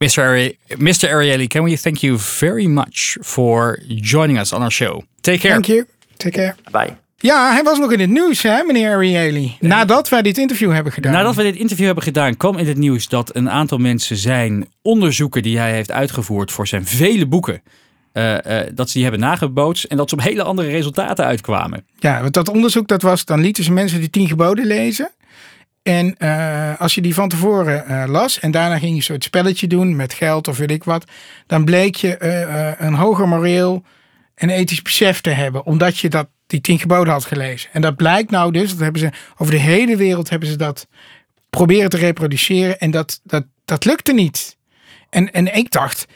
[0.01, 0.21] Mr.
[0.29, 1.05] Ari- Mr.
[1.15, 5.05] Ariely, can we thank you very much for joining us on our show?
[5.23, 5.53] Take care.
[5.53, 5.87] Thank you.
[6.19, 6.57] Take care.
[6.73, 6.97] Bye.
[7.23, 9.57] Ja, hij was nog in het nieuws, hè, meneer Ariely.
[9.61, 11.13] Nadat wij dit interview hebben gedaan.
[11.13, 14.69] Nadat we dit interview hebben gedaan, kwam in het nieuws dat een aantal mensen zijn
[14.83, 17.63] onderzoeken die hij heeft uitgevoerd voor zijn vele boeken,
[18.13, 21.87] eh, eh, dat ze die hebben nagebootst en dat ze op hele andere resultaten uitkwamen.
[21.99, 25.11] Ja, want dat onderzoek dat was, dan lieten ze mensen die tien geboden lezen.
[25.83, 29.67] En eh, als je die van tevoren las en daarna ging je een soort spelletje
[29.67, 31.05] doen met geld of weet ik wat,
[31.47, 32.25] dan bleek je
[32.79, 33.83] een hoger moreel
[34.35, 37.71] en ethisch besef te hebben, omdat je dat, die tien geboden had gelezen.
[37.73, 40.87] En dat blijkt nou dus, dat hebben ze over de hele wereld hebben ze dat
[41.51, 44.57] proberen te reproduceren en dat, dat, dat lukte niet.
[45.11, 46.07] En, en ik dacht,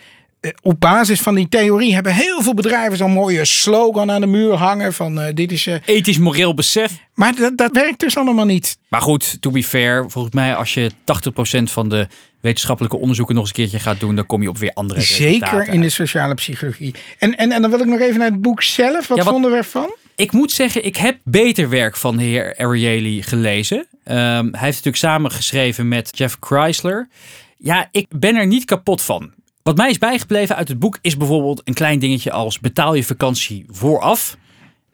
[0.41, 4.27] eh, op basis van die theorie hebben heel veel bedrijven zo'n mooie slogan aan de
[4.27, 5.67] muur hangen van eh, dit is...
[5.67, 6.93] eh, Ethisch moreel besef.
[7.15, 8.79] maar dat, dat werkt dus allemaal niet.
[8.89, 12.07] Maar goed, to be fair, volgens mij als je 80% van de
[12.41, 15.69] wetenschappelijke onderzoeken nog eens een keertje gaat doen, dan kom je op weer andere Zeker
[15.69, 16.95] in de sociale psychologie.
[17.19, 19.07] En, en, en dan wil ik nog even naar het boek zelf.
[19.09, 19.95] Wat, Ja, wat- vonden we ervan?
[20.17, 23.87] Ik moet zeggen, ik heb beter werk van de heer Ariely gelezen.
[24.05, 27.09] Ehm, hij heeft natuurlijk samengeschreven met Jeff Chrysler.
[27.57, 29.33] Ja, ik ben er niet kapot van.
[29.63, 33.05] Wat mij is bijgebleven uit het boek is bijvoorbeeld een klein dingetje als betaal je
[33.05, 34.37] vakantie vooraf.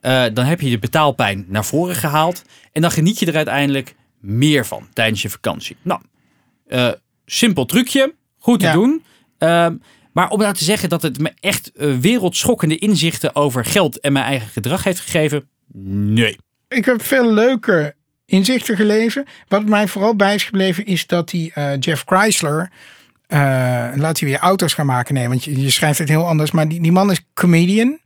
[0.01, 2.43] Eh, dan heb je de betaalpijn naar voren gehaald.
[2.73, 5.77] En dan geniet je er uiteindelijk meer van tijdens je vakantie.
[5.83, 6.01] Nou,
[6.67, 6.89] eh,
[7.27, 8.15] simpel trucje.
[8.39, 8.73] Goed te Ja.
[8.73, 9.05] doen.
[9.39, 9.75] Ehm,
[10.13, 14.13] maar om nou te zeggen dat het me echt eh, wereldschokkende inzichten over geld en
[14.13, 15.49] mijn eigen gedrag heeft gegeven.
[15.73, 16.39] Nee.
[16.69, 17.95] Ik heb veel leuke
[18.27, 19.25] inzichten gelezen.
[19.49, 22.71] Wat mij vooral bij is gebleven is dat die eh, Jeff Chrysler...
[23.27, 23.39] eh,
[23.95, 25.15] laat hij weer auto's gaan maken.
[25.15, 26.51] Nee, want je, je schrijft het heel anders.
[26.51, 27.99] Maar die, die man is comedian.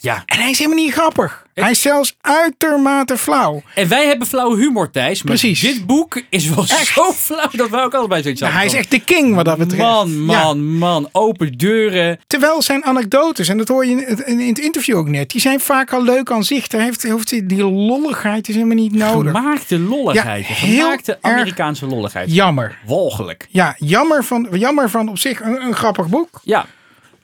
[0.00, 0.22] Ja.
[0.26, 1.48] En hij is helemaal niet grappig.
[1.54, 3.62] Hij is zelfs uitermate flauw.
[3.74, 5.22] En wij hebben flauwe humor, Thijs.
[5.22, 5.60] Maar Precies.
[5.60, 8.90] dit boek is wel zo flauw dat wij ook allebei zoiets Nou, hij is echt
[8.90, 9.82] de king wat dat betreft.
[9.82, 10.16] Man, Ja.
[10.42, 11.08] man, man.
[11.12, 12.20] Open deuren.
[12.26, 15.40] Terwijl zijn anekdotes, en dat hoor je in het, in het interview ook net, die
[15.40, 16.66] zijn vaak al leuk aan zich.
[16.66, 19.32] Daar heeft, heeft die- lolligheid is helemaal niet nodig.
[19.32, 20.46] Gemaakte lolligheid.
[20.46, 22.34] Ja, Gemaakte Amerikaanse lolligheid.
[22.34, 22.78] Jammer.
[22.86, 23.46] Walgelijk.
[23.50, 26.40] Ja, jammer van, jammer van op zich een, een grappig boek.
[26.44, 26.66] Ja.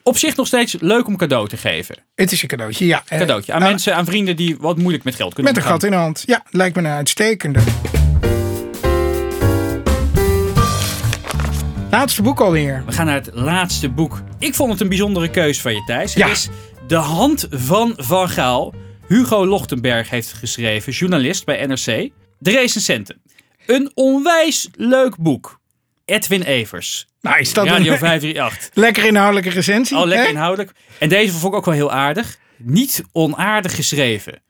[0.07, 1.97] Op zich nog steeds leuk om cadeau te geven.
[2.15, 3.03] Het is een cadeautje, ja.
[3.09, 3.53] Eh, Cadeautje.
[3.53, 5.81] Aan nou, mensen, aan vrienden die wat moeilijk met geld kunnen Met een omgaan.
[5.81, 6.23] gat in de hand.
[6.27, 7.61] Ja, lijkt me een uitstekende.
[11.91, 12.83] Laatste boek alweer.
[12.87, 14.23] We gaan naar het laatste boek.
[14.39, 16.15] Ik vond het een bijzondere keus van je, Thijs.
[16.15, 16.27] Ja.
[16.29, 16.49] Het is
[16.87, 18.75] De Hand van Van Gaal.
[19.09, 22.11] Hugo Lochtenberg heeft geschreven, journalist bij NRC.
[22.39, 23.21] De recensenten.
[23.67, 25.61] Een onwijs leuk boek.
[26.05, 28.71] Edwin Evers, Nou, is dat Radio een 538.
[28.75, 29.97] lekker inhoudelijke recensie?
[29.97, 30.33] Al lekker hè?
[30.33, 30.71] inhoudelijk.
[30.99, 32.39] En deze vond ik ook wel heel aardig.
[32.57, 34.41] Niet onaardig geschreven.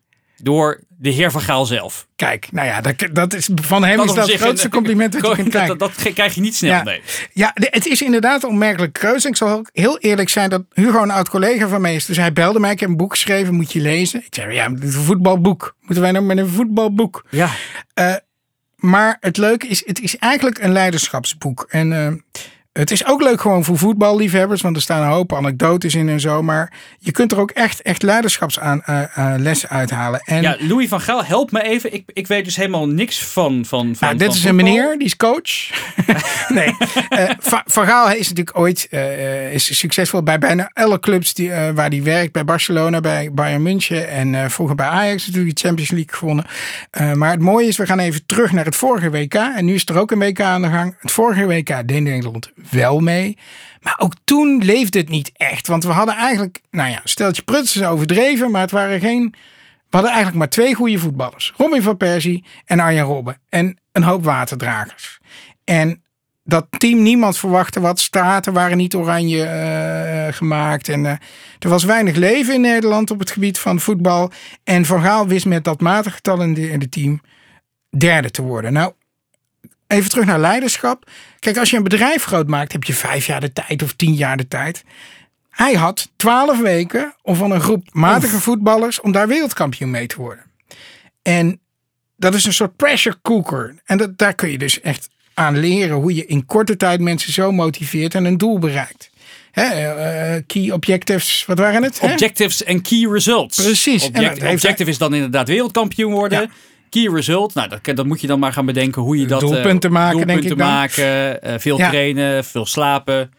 [0.43, 2.07] Door de heer Van Gaal zelf.
[2.17, 5.13] Kijk, nou ja, dat, dat is, van hem Dat is dat het grootste een- compliment
[5.13, 5.79] dat je kunt dat, krijgen.
[5.79, 6.83] dat, dat krijg je niet snel, Ja.
[6.83, 7.01] nee.
[7.33, 9.29] Ja, het is inderdaad een onmerkelijke keuze.
[9.29, 12.05] Ik zal ook heel eerlijk zijn dat Hugo een oud collega van mij is.
[12.07, 14.21] Dus hij belde mij, ik heb een boek geschreven, moet je lezen.
[14.27, 15.77] Ik zei, ja, is een voetbalboek.
[15.81, 17.25] Moeten wij nou met een voetbalboek?
[17.31, 17.51] Ja,
[18.77, 21.67] Maar het leuke is, het is eigenlijk een leiderschapsboek.
[21.69, 22.13] En eh,
[22.77, 26.21] het is ook leuk gewoon voor voetballiefhebbers, want er staan een hoop anekdotes in en
[26.21, 26.43] zo.
[26.43, 30.21] Maar je kunt er ook echt, echt leiderschapslessen uithalen.
[30.25, 31.95] En ja, Louis van Gaal, help me even.
[31.95, 34.95] Ik, ik weet dus helemaal niks van van, van Nou, dit van is een meneer,
[34.99, 35.71] die is coach.
[36.49, 36.77] nee,
[37.09, 41.53] eh, Va- Van Gaal is natuurlijk ooit eh, is succesvol bij bijna alle clubs die,
[41.53, 42.33] eh, waar hij werkt.
[42.33, 46.45] Bij Barcelona, bij Bayern München en eh, vroeger bij Ajax natuurlijk de Champions League gewonnen.
[46.91, 49.35] Eh, maar het mooie is, we gaan even terug naar het vorige WK.
[49.35, 50.97] En nu is er ook een WK aan de gang.
[51.01, 53.39] Het vorige WK deed Nederland wel mee.
[53.81, 55.67] Maar ook toen leefde het niet echt.
[55.67, 59.35] Want we hadden eigenlijk, nou ja, steltje pruts is overdreven, maar het waren geen...
[59.89, 61.53] We hadden eigenlijk maar twee goede voetballers.
[61.57, 63.41] Robin van Persie en Arjen Robben.
[63.49, 65.19] En een hoop waterdragers.
[65.65, 66.03] En
[66.47, 68.01] dat team niemand verwachtte wat.
[68.01, 70.89] Straten waren niet oranje eh, gemaakt.
[70.89, 71.13] En eh,
[71.59, 74.31] er was weinig leven in Nederland op het gebied van voetbal.
[74.65, 77.21] En Van Gaal wist met dat matiggetal in de, in de team
[77.99, 78.73] derde te worden.
[78.73, 78.93] Nou,
[79.87, 81.11] even terug naar leiderschap.
[81.41, 84.15] Kijk, als je een bedrijf groot maakt, heb je vijf jaar de tijd of tien
[84.15, 84.85] jaar de tijd.
[85.51, 90.17] Hij had twaalf weken om van een groep matige voetballers om daar wereldkampioen mee te
[90.17, 90.45] worden.
[91.23, 91.61] En
[92.17, 93.75] dat is een soort pressure cooker.
[93.85, 97.33] En dat, daar kun je dus echt aan leren hoe je in korte tijd mensen
[97.33, 99.11] zo motiveert en een doel bereikt.
[99.53, 101.99] Eh, eh, key objectives, wat waren het?
[102.03, 103.63] Objectives en key results.
[103.65, 104.05] Precies.
[104.05, 106.41] Object- heeft objective is dan inderdaad wereldkampioen worden.
[106.41, 106.49] Ja.
[106.91, 109.43] Key result, nou dat, dat moet je dan maar gaan bedenken hoe je dat...
[109.43, 110.59] eh, Doelpunten maken, denk ik dan.
[110.59, 111.89] maken, eh, veel Ja.
[111.89, 113.31] trainen, veel slapen.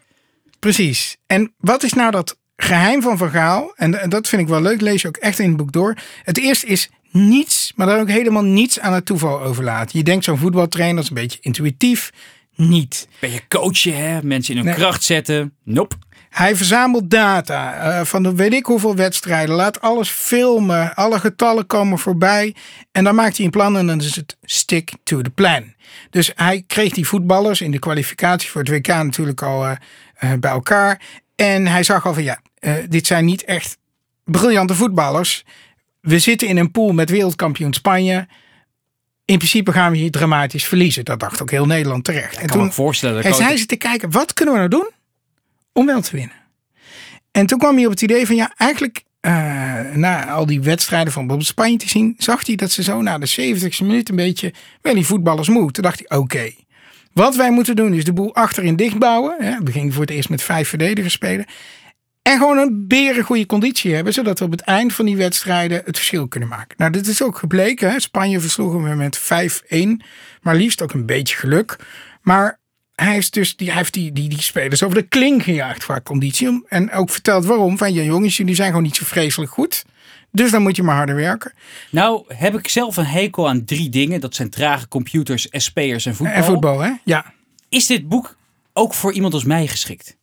[0.58, 1.16] Precies.
[1.26, 3.72] En wat is nou dat geheim van Van Gaal?
[3.76, 5.96] En, en dat vind ik wel leuk, lees je ook echt in het boek door.
[6.22, 9.98] Het eerste is niets, maar dan ook helemaal niets aan het toeval overlaten.
[9.98, 12.10] Je denkt zo'n voetbaltrainer, is een beetje intuïtief.
[12.66, 13.08] Niet.
[13.20, 14.22] Ben je coachen, hè?
[14.22, 14.78] mensen in hun Nee.
[14.78, 15.54] kracht zetten.
[15.64, 15.96] Nope.
[16.28, 19.54] Hij verzamelt data eh, van de weet ik hoeveel wedstrijden.
[19.54, 20.94] Laat alles filmen.
[20.94, 22.54] Alle getallen komen voorbij.
[22.92, 25.74] En dan maakt hij een plan en dan is het stick to the plan.
[26.10, 29.72] Dus hij kreeg die voetballers in de kwalificatie voor het WK natuurlijk al eh,
[30.14, 31.00] eh, bij elkaar.
[31.36, 32.40] En hij zag al van ja,
[32.88, 33.78] dit zijn niet echt
[34.24, 35.44] briljante voetballers.
[36.00, 38.26] We zitten in een pool met wereldkampioen Spanje.
[39.28, 41.04] In principe gaan we hier dramatisch verliezen.
[41.04, 42.42] Dat dacht ook heel Nederland terecht.
[42.42, 43.22] Ik kan me voorstellen.
[43.22, 44.90] En coach- zij zitten kijken, wat kunnen we nou doen
[45.72, 46.36] om wel te winnen?
[47.30, 49.32] En toen kwam hij op het idee van, ja, eigenlijk eh,
[49.94, 53.18] na al die wedstrijden van bijvoorbeeld Spanje te zien, zag hij dat ze zo na
[53.18, 55.70] de 70ste minuut een beetje wel die voetballers moe.
[55.70, 56.50] Toen dacht hij, oké,
[57.12, 59.36] wat wij moeten doen is de boel achterin dichtbouwen.
[59.38, 59.58] Hè.
[59.64, 61.46] We gingen voor het eerst met vijf verdedigers spelen.
[62.28, 65.82] En gewoon een beren goede conditie hebben, zodat we op het eind van die wedstrijden
[65.84, 66.74] het verschil kunnen maken.
[66.76, 67.90] Nou, dit is ook gebleken.
[67.90, 68.00] Hè.
[68.00, 70.06] Spanje versloegen we met 5-1,
[70.42, 71.76] maar liefst ook een beetje geluk.
[72.22, 72.58] Maar
[72.94, 76.00] hij heeft dus die, hij heeft die, die, die spelers over de kling gejaagd qua
[76.00, 76.64] conditie.
[76.68, 77.78] En ook verteld waarom.
[77.78, 79.84] Van ja, jongens, jullie zijn gewoon niet zo vreselijk goed.
[80.30, 81.52] Dus dan moet je maar harder werken.
[81.90, 84.20] Nou, heb ik zelf een hekel aan drie dingen.
[84.20, 86.36] Dat zijn trage computers, SP'ers en voetbal.
[86.36, 86.92] En voetbal, hè?
[87.04, 87.32] Ja.
[87.68, 88.36] Is dit boek
[88.72, 90.16] ook voor iemand als mij geschikt?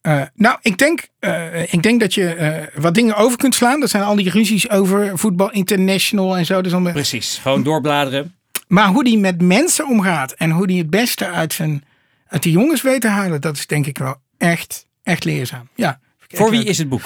[0.00, 3.80] Eh, nou, ik denk, eh, ik denk dat je eh, wat dingen over kunt slaan.
[3.80, 6.60] Dat zijn al die ruzies over voetbal international en zo.
[6.62, 7.38] Dus Precies.
[7.42, 8.34] Gewoon doorbladeren.
[8.68, 11.84] maar hoe die met mensen omgaat en hoe die het beste uit, zijn,
[12.28, 15.68] uit die jongens weet te halen, dat is denk ik wel echt, echt leerzaam.
[15.74, 16.00] Ja.
[16.28, 17.02] Voor wie is het boek?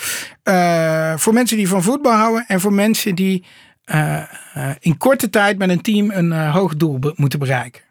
[1.20, 3.44] Voor mensen die van voetbal houden en voor mensen die
[4.80, 7.82] in korte tijd met een team een hoog doel be- moeten bereiken.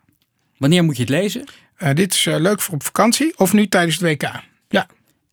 [0.57, 1.43] Wanneer moet je het lezen?
[1.93, 4.29] Dit is leuk voor op vakantie of nu tijdens het WK.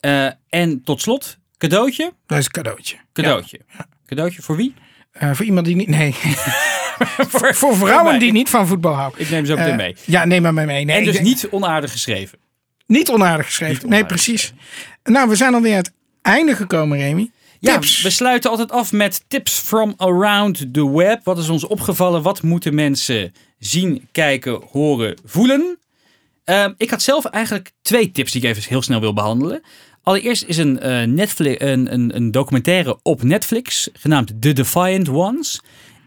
[0.01, 2.13] Eh, en tot slot, Cadeautje?
[2.27, 2.97] Dat is een cadeautje.
[3.13, 3.61] Cadeautje.
[4.07, 4.75] Cadeautje voor wie?
[5.13, 5.89] Eh, voor iemand die niet.
[5.89, 6.15] Nee.
[7.33, 9.21] voor, voor vrouwen die niet van voetbal houden.
[9.21, 9.97] Ik neem ze ook meteen Eh, mee.
[10.05, 10.67] Ja, neem maar mee.
[10.67, 10.85] mee.
[10.85, 12.39] Nee, En dus denk- niet onaardig geschreven.
[12.87, 13.75] niet onaardig geschreven.
[13.75, 14.53] Niet onaardig nee, precies.
[15.05, 17.31] Nou, we zijn alweer aan het einde gekomen, Remy.
[17.59, 18.03] Ja, Tips.
[18.03, 21.21] we sluiten altijd af met tips from around the web.
[21.25, 22.23] Wat is ons opgevallen?
[22.23, 25.79] Wat moeten mensen zien, kijken, horen, voelen?
[26.45, 29.63] Ehm, ik had zelf eigenlijk twee tips die ik even heel snel wil behandelen.
[30.03, 35.61] Allereerst is een, eh, Netflix, een, een, een documentaire op Netflix genaamd The Defiant Ones.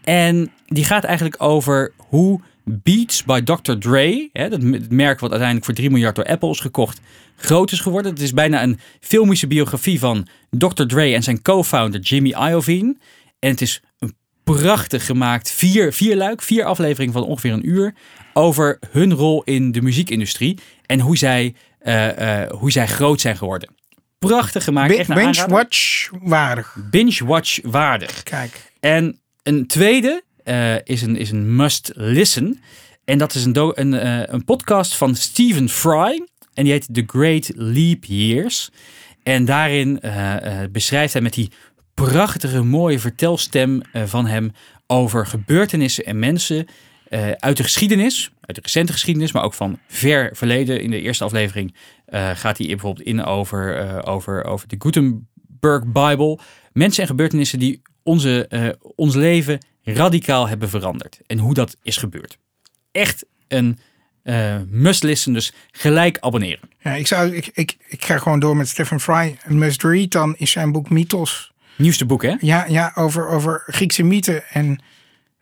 [0.04, 3.72] En die gaat eigenlijk over hoe Beats by Dr.
[3.72, 7.00] Dre, hè, dat merk wat uiteindelijk voor 3 miljard door Apple is gekocht,
[7.36, 8.12] groot is geworden.
[8.12, 10.84] Het is bijna een filmische biografie van Dr.
[10.86, 12.96] Dre en zijn co-founder Jimmy Iovine.
[13.38, 17.94] En het is een prachtig gemaakt, vier, vier luik, vier afleveringen van ongeveer een uur,
[18.32, 23.36] over hun rol in de muziekindustrie en hoe zij, eh, eh, hoe zij groot zijn
[23.36, 23.74] geworden.
[24.18, 25.54] Prachtig gemaakt, Bi- echt een Binge aanrader.
[25.56, 26.76] watch waardig.
[26.90, 28.22] Binge-watch waardig.
[28.22, 28.72] Kijk.
[28.80, 32.60] En een tweede eh, is, een, is een must listen.
[33.04, 36.26] En dat is een, een, eh, een podcast van Stephen Fry.
[36.54, 38.70] En die heet The Great Leap Years.
[39.22, 41.50] En daarin eh, beschrijft hij met die
[41.94, 44.52] prachtige, mooie vertelstem van hem
[44.86, 46.66] over gebeurtenissen en mensen
[47.14, 50.80] eh, uit de geschiedenis, uit de recente geschiedenis, maar ook van ver verleden.
[50.80, 51.74] In de eerste aflevering
[52.06, 56.38] eh, gaat hij bijvoorbeeld in over, eh, over, over de Gutenberg Bible.
[56.72, 58.48] Mensen en gebeurtenissen die onze,
[58.96, 61.20] ons leven radicaal hebben veranderd.
[61.26, 62.38] En hoe dat is gebeurd.
[62.92, 63.78] Echt een
[64.68, 66.70] must listen, dus gelijk abonneren.
[66.82, 69.38] Ja, ik, zou, ik, ik, ik ga gewoon door met Stephen Fry.
[69.44, 71.52] Een must read dan is zijn boek Mythos.
[71.76, 72.34] Nieuwste boek, hè?
[72.40, 74.44] Ja, ja over, over Griekse mythen.
[74.50, 74.80] En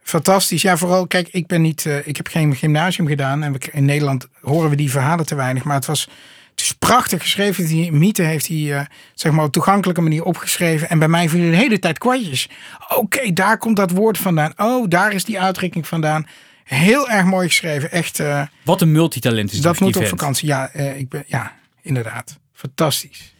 [0.02, 0.62] fantastisch.
[0.62, 3.42] Ja, vooral, kijk, ik ben niet, eh, ik heb geen gymnasium gedaan.
[3.42, 5.64] En we, in Nederland horen we die verhalen te weinig.
[5.64, 6.08] Maar het was,
[6.50, 7.66] het is prachtig geschreven.
[7.66, 8.84] Die mythe heeft hij, eh,
[9.14, 10.88] zeg maar, op toegankelijke manier opgeschreven.
[10.88, 12.48] En bij mij vielen de hele tijd kwartjes.
[12.96, 14.52] Oké, daar komt dat woord vandaan.
[14.56, 16.26] Oh, daar is die uitdrukking vandaan.
[16.64, 17.90] Heel erg mooi geschreven.
[17.90, 20.48] Echt, eh, Wat een multitalent is dat die moet op vakantie.
[20.48, 22.38] Ja, ik ben, ja, inderdaad.
[22.54, 23.31] Fantastisch.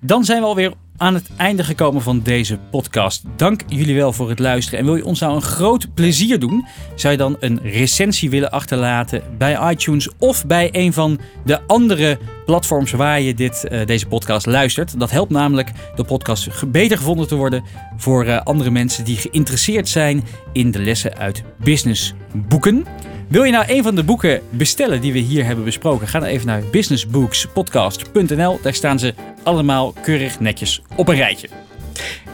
[0.00, 3.24] Dan zijn we alweer aan het einde gekomen van deze podcast.
[3.36, 4.78] Dank jullie wel voor het luisteren.
[4.78, 6.66] En wil je ons nou een groot plezier doen?
[6.94, 12.18] Zou je dan een recensie willen achterlaten bij iTunes of bij een van de andere
[12.46, 15.00] platforms waar je dit, eh, deze podcast luistert?
[15.00, 17.64] Dat helpt namelijk de podcast beter gevonden te worden
[17.96, 22.86] voor eh, andere mensen die geïnteresseerd zijn in de lessen uit businessboeken.
[23.28, 26.08] Wil je nou een van de boeken bestellen die we hier hebben besproken?
[26.08, 28.58] Ga dan even naar businessbookspodcast.nl.
[28.62, 31.48] Daar staan ze allemaal keurig netjes op een rijtje.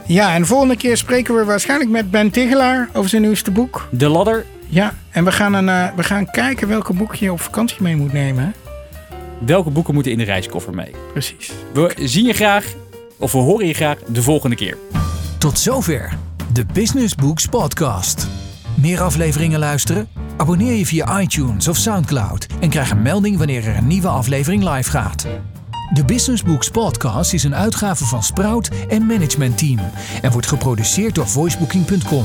[0.06, 3.88] Ja, en de volgende keer spreken we waarschijnlijk met Ben Tigelaar over zijn nieuwste boek.
[3.90, 4.44] De ladder.
[4.68, 7.96] Ja, en we gaan, een, eh, we gaan kijken welke boek je op vakantie mee
[7.96, 8.44] moet nemen.
[8.44, 8.50] Hè?
[9.46, 10.90] Welke boeken moeten in de reiskoffer mee?
[11.12, 11.52] Precies.
[11.72, 12.66] We zien je graag,
[13.18, 14.78] of we horen je graag, de volgende keer.
[15.38, 16.18] Tot zover
[16.52, 18.43] de Business Books Podcast.
[18.74, 20.08] Meer afleveringen luisteren?
[20.36, 24.68] Abonneer je via iTunes of Soundcloud en krijg een melding wanneer er een nieuwe aflevering
[24.70, 25.26] live gaat.
[25.92, 29.78] De Business Books Podcast is een uitgave van Sprout en Management Team
[30.22, 32.24] en wordt geproduceerd door voicebooking.com.